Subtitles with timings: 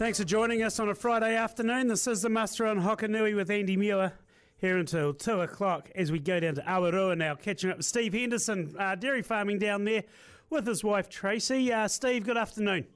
[0.00, 1.88] Thanks for joining us on a Friday afternoon.
[1.88, 4.14] This is the Muster on Hokonui with Andy Muir
[4.56, 8.14] here until 2 o'clock as we go down to Awarua now, catching up with Steve
[8.14, 10.04] Henderson, uh, dairy farming down there
[10.48, 11.70] with his wife Tracy.
[11.70, 12.86] Uh, Steve, good afternoon.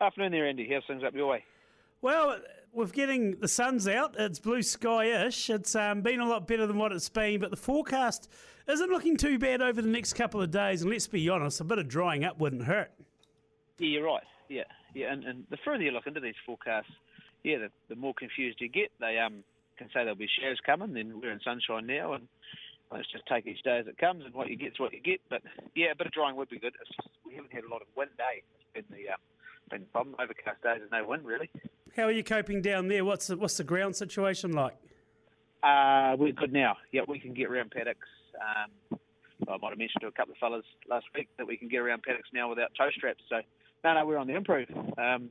[0.00, 0.70] Afternoon there, Andy.
[0.72, 1.44] How's things up your way?
[2.02, 2.38] Well,
[2.72, 4.14] we're getting the sun's out.
[4.16, 5.50] It's blue sky-ish.
[5.50, 8.30] It's um, been a lot better than what it's been, but the forecast
[8.68, 10.82] isn't looking too bad over the next couple of days.
[10.82, 12.92] And let's be honest, a bit of drying up wouldn't hurt.
[13.78, 14.22] Yeah, you're right.
[14.48, 14.62] Yeah,
[14.94, 16.90] yeah, and, and the further you look into these forecasts,
[17.44, 18.90] yeah, the, the more confused you get.
[19.00, 19.44] They um
[19.78, 22.26] can say there'll be showers coming, then we're in sunshine now, and
[22.92, 25.20] let's just take each day as it comes, and what you get's what you get.
[25.30, 25.42] But
[25.74, 26.74] yeah, a bit of drying would be good.
[26.80, 28.40] It's just we haven't had a lot of wind, eh?
[28.74, 29.20] It's been the um,
[29.70, 30.16] been the problem.
[30.18, 31.50] Overcast days and no wind really.
[31.96, 33.04] How are you coping down there?
[33.04, 34.76] What's the, what's the ground situation like?
[35.62, 36.76] Uh, we're good now.
[36.92, 38.06] Yeah, we can get around paddocks.
[38.38, 38.98] Um,
[39.48, 41.78] I might have mentioned to a couple of fellas last week that we can get
[41.78, 43.24] around paddocks now without toe straps.
[43.28, 43.40] So
[43.84, 44.68] no, no, we're on the improve.
[44.96, 45.30] Um,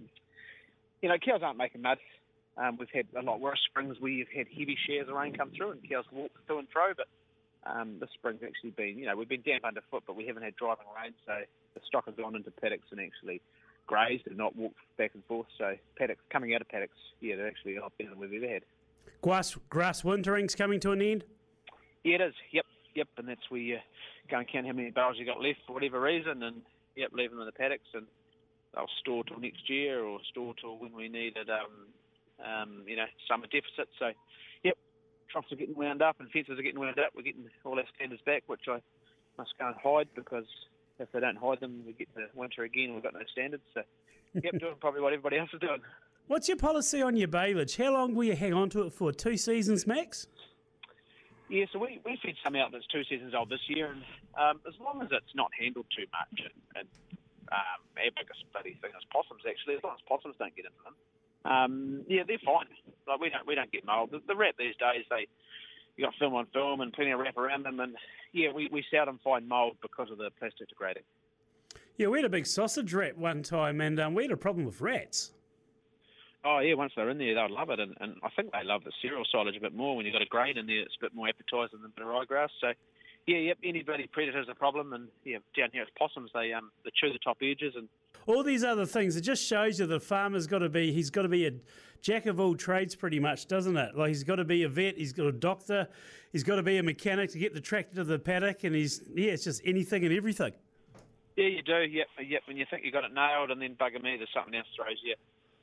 [1.02, 1.98] you know, cows aren't making mud.
[2.58, 3.98] Um, we've had a lot worse springs.
[4.02, 6.94] We've had heavy shares of rain come through and cows walk to and fro.
[6.96, 7.08] But
[7.70, 10.56] um, this spring's actually been, you know, we've been damp underfoot, but we haven't had
[10.56, 11.14] driving rain.
[11.26, 11.34] So
[11.76, 13.42] the stock has gone into paddocks and actually
[13.86, 15.48] grazed and not walked back and forth.
[15.58, 18.52] So paddocks coming out of paddocks, yeah, they're actually a lot better than we've ever
[18.52, 18.64] had.
[19.22, 21.24] Grass, grass wintering's coming to an end?
[22.04, 22.34] Yeah, it is.
[22.52, 23.08] Yep, yep.
[23.18, 23.78] And that's where you
[24.30, 26.62] go and count how many barrels you got left for whatever reason, and
[26.96, 28.06] yep, leave them in the paddocks and
[28.74, 32.96] they'll store till next year or store till when we need it, um, um, you
[32.96, 33.90] know, summer deficit.
[34.00, 34.12] So,
[34.64, 34.78] yep,
[35.32, 37.12] troughs are getting wound up and fences are getting wound up.
[37.16, 38.80] We're getting all our standards back, which I
[39.38, 40.48] must go and hide because
[41.00, 42.94] if they don't hide them, we get the winter again.
[42.94, 43.64] We've got no standards.
[43.74, 43.82] So,
[44.34, 45.82] yep, doing probably what everybody else is doing.
[46.28, 47.78] What's your policy on your baleage?
[47.78, 49.14] How long will you hang on to it for?
[49.14, 50.28] Two seasons max?
[51.50, 54.04] Yeah, so we, we fed some out that's two seasons old this year, and
[54.38, 56.88] um, as long as it's not handled too much and, and
[57.52, 59.44] um, biggest bloody thing is possums.
[59.48, 60.96] Actually, as long as possums don't get into them,
[61.48, 62.68] um, yeah, they're fine.
[63.08, 64.12] Like we don't we don't get mould.
[64.12, 65.28] The, the rat these days, they
[65.96, 67.96] you got film on film and plenty of wrap around them, and
[68.34, 71.04] yeah, we, we seldom find mould because of the plastic degrading.
[71.98, 74.66] Yeah, we had a big sausage rat one time, and um, we had a problem
[74.66, 75.34] with rats.
[76.46, 78.84] Oh yeah, once they're in there, they'll love it, and, and I think they love
[78.84, 80.82] the cereal silage a bit more when you've got a grain in there.
[80.82, 82.50] It's a bit more appetising than the ryegrass.
[82.62, 82.72] So
[83.28, 83.58] yeah, yep.
[83.64, 86.32] Any bloody predator's a problem, and yeah, down here it's possums.
[86.34, 87.90] They um they chew the top edges and
[88.26, 89.16] all these other things.
[89.16, 90.94] It just shows you the farmer's got to be.
[90.94, 91.52] He's got to be a
[92.02, 93.98] jack of all trades, pretty much, doesn't it?
[93.98, 94.98] Like he's got to be a vet.
[94.98, 95.88] He's got a doctor.
[96.32, 99.04] He's got to be a mechanic to get the tractor to the paddock, and he's
[99.14, 100.54] yeah, it's just anything and everything.
[101.36, 101.82] Yeah, you do.
[101.84, 102.42] Yep, yep.
[102.48, 104.98] When you think you got it nailed, and then bugger me, there's something else throws
[105.04, 105.16] you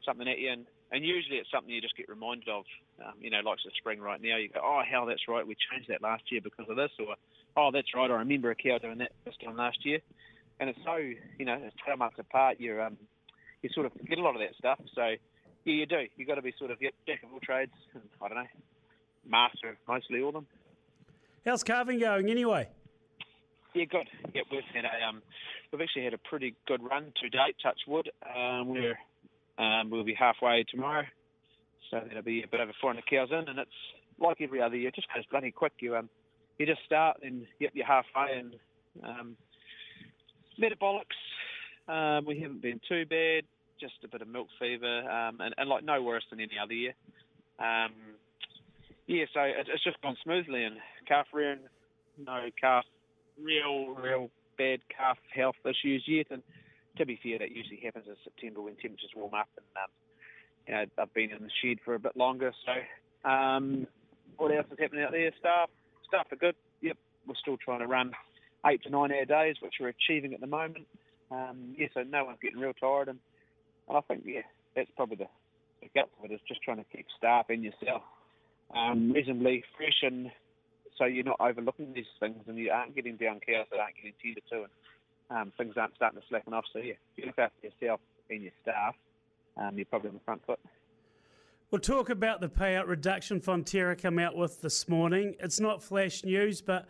[0.05, 2.65] something at you, and and usually it's something you just get reminded of.
[3.05, 5.57] Um, you know, like the spring right now, you go, oh hell, that's right, we
[5.73, 7.17] changed that last year because of this, or
[7.57, 10.01] oh, that's right, I remember a cow doing that this time last year.
[10.61, 12.97] And it's so, you know, it's 12 months apart, you um,
[13.63, 14.79] you sort of forget a lot of that stuff.
[14.95, 15.03] So,
[15.65, 16.07] yeah, you do.
[16.17, 18.51] You've got to be sort of, yep, jack of all trades, and, I don't know,
[19.27, 20.47] master of mostly all of them.
[21.45, 22.69] How's calving going anyway?
[23.75, 24.09] Yeah, good.
[24.35, 25.23] Yeah, we've had a, um,
[25.73, 28.11] we've actually had a pretty good run to date, touch wood.
[28.25, 28.99] Um, we're,
[29.59, 31.05] um, we'll be halfway tomorrow.
[31.91, 33.71] So that'll be a bit over 400 cows in, and it's
[34.19, 35.73] like every other year, it just goes bloody quick.
[35.81, 36.09] You um,
[36.59, 38.39] you just start and yep, you're halfway.
[38.39, 38.55] And
[39.03, 39.37] um,
[40.61, 41.19] metabolics,
[41.89, 43.45] um, we haven't been too bad.
[43.81, 46.73] Just a bit of milk fever, um, and, and, like no worse than any other
[46.73, 46.95] year.
[47.59, 47.93] Um,
[49.07, 50.63] yeah, so it, it's just gone smoothly.
[50.63, 50.77] And
[51.09, 51.59] calf rearing,
[52.17, 52.85] no calf,
[53.43, 56.27] real, real bad calf health issues yet.
[56.31, 56.43] And
[56.99, 59.49] to be fair, that usually happens in September when temperatures warm up.
[59.57, 59.91] And um,
[60.69, 62.53] you know, I've been in the shed for a bit longer.
[62.65, 63.87] So, um,
[64.37, 65.31] what else is happening out there?
[65.41, 65.69] Staff,
[66.07, 66.55] stuff are good.
[66.83, 68.13] Yep, we're still trying to run
[68.67, 70.87] eight to nine hour days, which we're achieving at the moment.
[71.31, 73.19] Um, yeah, so no one's getting real tired, and,
[73.89, 74.43] and I think yeah,
[74.77, 75.29] that's probably the,
[75.83, 78.03] the guts of it is just trying to keep staff and yourself
[78.75, 80.31] um, reasonably fresh, and
[80.99, 84.12] so you're not overlooking these things, and you aren't getting down cows that aren't getting
[84.23, 84.73] tended to, and
[85.31, 86.65] um, things aren't starting to slacken off.
[86.73, 88.00] So yeah, if you look after yourself
[88.31, 88.95] and your staff,
[89.57, 90.61] um, you're probably on the front foot.
[91.70, 95.34] We'll talk about the payout reduction Fonterra come out with this morning.
[95.40, 96.87] It's not flash news, but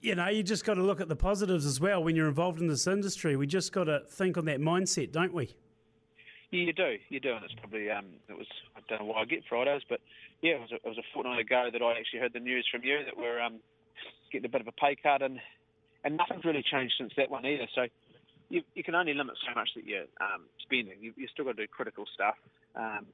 [0.00, 2.60] you know, you just got to look at the positives as well when you're involved
[2.60, 3.36] in this industry.
[3.36, 5.54] We just got to think on that mindset, don't we?
[6.50, 6.98] Yeah, you do.
[7.08, 9.82] You do, and it's probably um, it was I don't know why I get Fridays,
[9.88, 10.00] but
[10.42, 12.66] yeah, it was a, it was a fortnight ago that I actually heard the news
[12.70, 13.60] from you that we're um,
[14.30, 15.40] getting a bit of a pay cut, and
[16.04, 17.66] and nothing's really changed since that one either.
[17.74, 17.86] So
[18.50, 20.98] you, you can only limit so much that you're um, spending.
[21.00, 22.34] You, you still got to do critical stuff.
[22.76, 23.06] Um,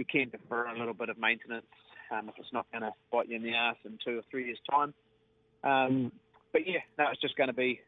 [0.00, 1.66] you can defer a little bit of maintenance
[2.10, 4.46] um, if it's not going to bite you in the ass in two or three
[4.46, 4.94] years' time.
[5.62, 6.10] Um,
[6.52, 7.80] but yeah, no, it's just going to be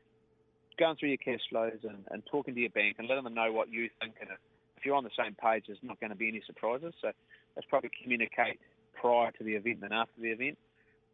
[0.78, 3.50] going through your cash flows and, and talking to your bank and letting them know
[3.50, 4.36] what you think in a
[4.76, 6.92] if you're on the same page, there's not going to be any surprises.
[7.00, 7.12] So
[7.54, 8.58] let's probably communicate
[9.00, 10.58] prior to the event than after the event.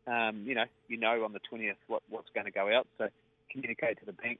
[0.06, 3.08] Um, you know, you know on the 20th what, what's going to go out, so
[3.52, 4.38] communicate to the bank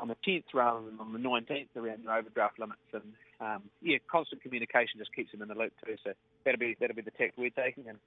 [0.00, 2.80] on the 10th rather than on the 19th around your overdraft limits.
[2.92, 3.02] And
[3.40, 5.96] um, yeah, constant communication just keeps them in the loop too.
[6.04, 6.12] So
[6.44, 7.84] that'll be that'll be the tact we're taking.
[7.88, 7.98] And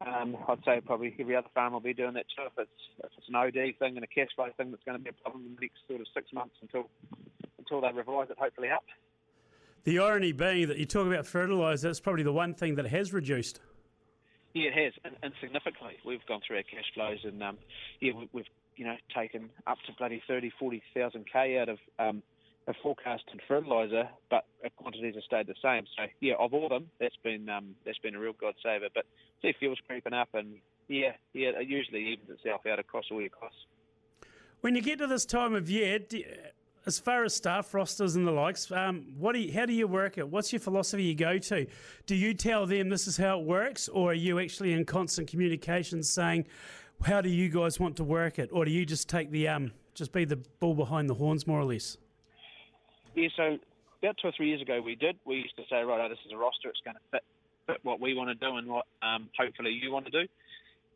[0.00, 2.44] um, I'd say probably every other farm will be doing that too.
[2.46, 5.02] If it's if it's an OD thing and a cash flow thing that's going to
[5.02, 6.88] be a problem in the next sort of six months until
[7.58, 8.84] until they revise it, hopefully up.
[9.84, 13.12] The irony being that you talk about fertiliser, it's probably the one thing that has
[13.12, 13.60] reduced.
[14.54, 15.94] Yeah, it has, and, and significantly.
[16.04, 17.58] We've gone through our cash flows, and um,
[18.00, 18.46] yeah, we've
[18.78, 22.22] you know taken up to bloody 30, 40,000 k out of um,
[22.66, 24.44] a forecasted fertiliser, but
[24.76, 25.84] quantities have stayed the same.
[25.96, 28.88] So yeah, of all them, that's been um, that's been a real god saver.
[28.94, 29.04] But
[29.42, 33.30] see, fuel's creeping up, and yeah, yeah, it usually evens itself out across all your
[33.30, 33.58] costs.
[34.60, 36.00] When you get to this time of year,
[36.84, 39.86] as far as staff rosters and the likes, um, what do you, how do you
[39.86, 40.28] work it?
[40.28, 41.66] What's your philosophy you go to?
[42.06, 45.28] Do you tell them this is how it works, or are you actually in constant
[45.28, 46.46] communication saying,
[47.04, 49.72] how do you guys want to work it, or do you just take the um,
[49.94, 51.96] just be the bull behind the horns more or less?
[53.14, 53.58] Yeah, so
[54.02, 55.16] about two or three years ago we did.
[55.24, 56.68] We used to say, right, oh, this is a roster.
[56.68, 57.24] It's going to fit,
[57.66, 60.28] fit what we want to do and what um, hopefully you want to do.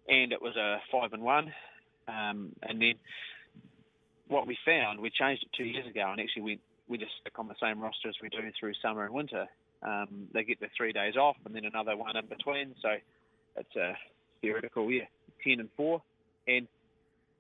[0.09, 1.53] And it was a five and one.
[2.09, 2.95] Um, and then
[4.29, 6.59] what we found, we changed it two years ago, and actually we
[6.89, 9.47] we just stick on the same roster as we do through summer and winter.
[9.83, 12.75] Um, they get their three days off, and then another one in between.
[12.83, 12.91] So
[13.57, 13.97] it's a
[14.41, 15.05] theoretical, yeah,
[15.45, 16.03] ten and four,
[16.47, 16.67] and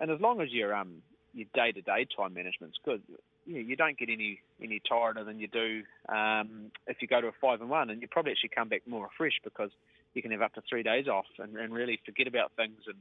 [0.00, 1.02] and as long as your um
[1.34, 3.02] your day to day time management's good,
[3.46, 7.28] yeah, you don't get any any tireder than you do um, if you go to
[7.28, 9.70] a five and one, and you probably actually come back more refreshed because
[10.14, 12.96] you can have up to three days off and, and really forget about things and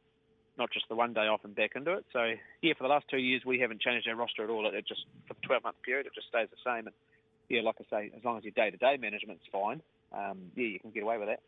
[0.57, 2.05] not just the one day off and back into it.
[2.13, 4.65] So yeah, for the last two years we haven't changed our roster at all.
[4.65, 6.87] It, just for the 12 month period it just stays the same.
[6.87, 6.95] And
[7.49, 9.81] yeah, like I say, as long as your day to day management's fine,
[10.13, 11.41] um, yeah, you can get away with that.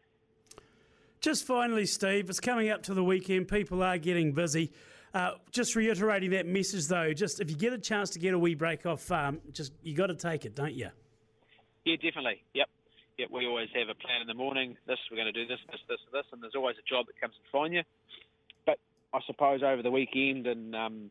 [1.23, 3.47] Just finally, Steve, it's coming up to the weekend.
[3.47, 4.73] People are getting busy.
[5.13, 8.37] Uh, just reiterating that message, though, just if you get a chance to get a
[8.37, 10.89] wee break off farm, just you got to take it, don't you?
[11.85, 12.43] Yeah, definitely.
[12.53, 12.67] Yep.
[13.19, 13.29] Yep.
[13.31, 14.75] We always have a plan in the morning.
[14.85, 17.21] This we're going to do this, this, this, this, and there's always a job that
[17.21, 17.83] comes and find you.
[18.65, 18.79] But
[19.13, 21.09] I suppose over the weekend and um,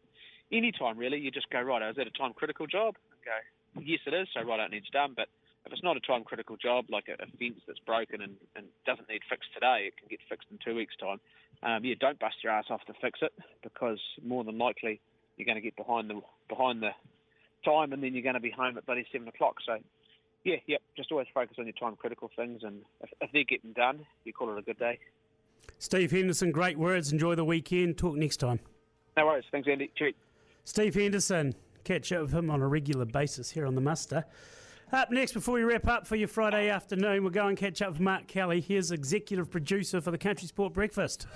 [0.52, 1.88] any time really, you just go right.
[1.88, 2.96] Is that a time critical job?
[3.24, 4.28] Go, yes, it is.
[4.34, 5.14] So right, it needs done.
[5.16, 5.28] But
[5.64, 8.66] if it's not a time critical job, like a, a fence that's broken and, and
[8.86, 11.20] doesn't need fixed today, it can get fixed in two weeks' time.
[11.62, 13.32] Um, yeah, don't bust your ass off to fix it
[13.62, 15.00] because more than likely
[15.36, 16.90] you're going to get behind the behind the
[17.64, 19.56] time, and then you're going to be home at bloody seven o'clock.
[19.64, 19.78] So,
[20.44, 23.72] yeah, yeah, just always focus on your time critical things, and if, if they're getting
[23.72, 24.98] done, you call it a good day.
[25.78, 27.12] Steve Henderson, great words.
[27.12, 27.98] Enjoy the weekend.
[27.98, 28.58] Talk next time.
[29.16, 29.44] No worries.
[29.52, 29.90] Thanks, Andy.
[29.96, 30.14] Cheers.
[30.64, 31.54] Steve Henderson.
[31.84, 34.24] Catch up with him on a regular basis here on the Muster.
[34.92, 37.92] Up next, before we wrap up for your Friday afternoon, we'll go and catch up
[37.92, 38.60] with Mark Kelly.
[38.60, 41.26] Here's executive producer for the Country Sport Breakfast.